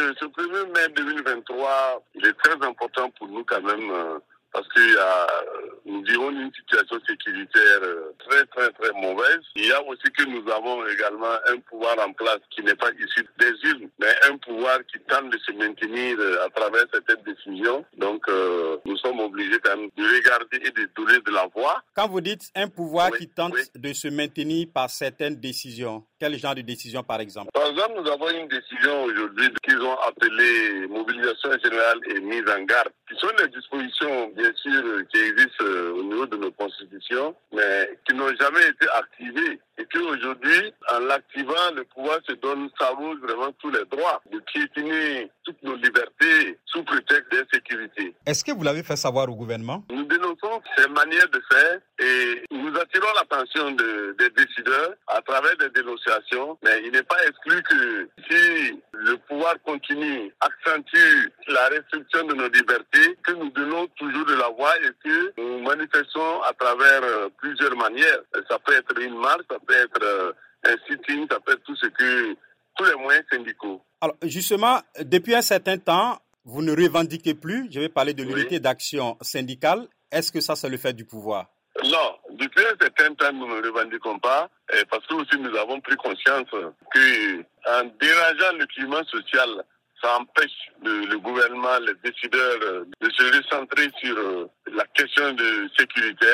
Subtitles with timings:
[0.00, 4.20] Ce 1er mai 2023, il est très important pour nous quand même
[4.52, 5.26] parce qu'il y a,
[6.04, 7.80] vivons une situation sécuritaire
[8.18, 9.40] très, très, très mauvaise.
[9.56, 12.90] Il y a aussi que nous avons également un pouvoir en place qui n'est pas
[12.92, 17.84] issu des urnes, mais un pouvoir qui tente de se maintenir à travers cette décision.
[17.96, 21.82] Donc, euh, nous sommes obligés quand même de regarder et de donner de la voix.
[21.94, 26.54] Quand vous dites un pouvoir qui tente de se maintenir par certaines décisions, quel genre
[26.54, 27.50] de décision par exemple?
[27.52, 32.62] Par exemple, nous avons une décision aujourd'hui qu'ils ont appelée mobilisation générale et mise en
[32.64, 35.53] garde, qui sont les dispositions bien sûr qui existent
[37.52, 43.18] mais qui n'ont jamais été activées et qu'aujourd'hui, en l'activant, le pouvoir se donne, s'arrose
[43.20, 48.14] vraiment tous les droits de piétiner toutes nos libertés sous prétexte d'insécurité.
[48.26, 49.84] Est-ce que vous l'avez fait savoir au gouvernement?
[49.90, 55.56] Nous dénonçons ces manières de faire et nous attirons l'attention de, des décideurs à travers
[55.56, 62.26] des dénonciations, mais il n'est pas exclu que si le pouvoir continue, accentue la restriction
[62.26, 63.50] de nos libertés, que nous
[63.96, 67.02] toujours de la voix et que nous manifestons à travers
[67.38, 68.20] plusieurs manières.
[68.48, 71.86] Ça peut être une marche, ça peut être un sitting, ça peut être tout ce
[71.86, 72.34] que
[72.76, 73.82] tous les moyens syndicaux.
[74.00, 78.60] Alors justement, depuis un certain temps, vous ne revendiquez plus, je vais parler de l'unité
[78.60, 79.86] d'action syndicale.
[80.10, 81.46] Est-ce que ça, c'est le fait du pouvoir?
[81.82, 84.48] Non, depuis un certain temps, nous ne revendiquons pas,
[84.90, 89.64] parce que aussi nous avons pris conscience que en dérangeant le climat social,
[90.02, 96.26] ça empêche le, le, gouvernement, les décideurs de se recentrer sur la question de sécurité.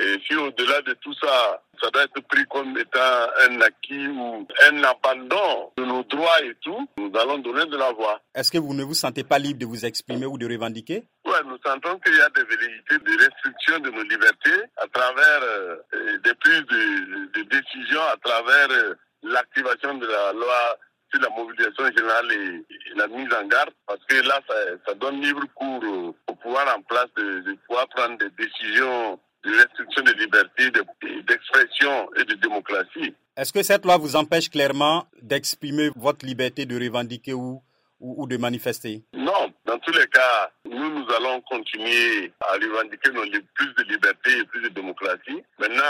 [0.00, 3.00] Et si au-delà de tout ça, ça doit être pris comme étant
[3.48, 7.92] un acquis ou un abandon de nos droits et tout, nous allons donner de la
[7.92, 8.20] voix.
[8.34, 11.04] Est-ce que vous ne vous sentez pas libre de vous exprimer ou de revendiquer?
[11.24, 15.40] Oui, nous sentons qu'il y a des velléités de restriction de nos libertés à travers
[15.42, 15.76] euh,
[16.22, 20.78] des prises de, de, décisions, à travers euh, l'activation de la loi
[21.10, 22.64] sur la mobilisation générale et,
[22.96, 24.54] la mise en garde, parce que là, ça,
[24.86, 25.82] ça donne libre cours
[26.26, 30.70] au, pouvoir en place de, de pouvoir prendre des décisions de restriction de liberté,
[31.26, 33.14] d'expression et de démocratie.
[33.36, 37.62] Est-ce que cette loi vous empêche clairement d'exprimer votre liberté de revendiquer ou,
[38.00, 39.04] ou, ou, de manifester?
[39.12, 40.50] Non, dans tous les cas,
[41.08, 45.42] nous, allons continuer à revendiquer nos, plus de liberté et plus de démocratie.
[45.58, 45.82] Maintenant,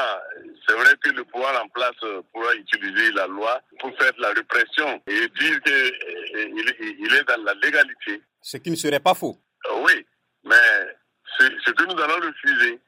[0.67, 1.97] c'est vrai que le pouvoir en place
[2.33, 7.43] pourra utiliser la loi pour faire de la répression et dire qu'il il est dans
[7.43, 8.23] la légalité.
[8.43, 9.39] Ce qui ne serait pas faux.
[9.85, 10.07] Oui,
[10.45, 10.57] mais
[11.39, 12.81] ce que nous allons refuser.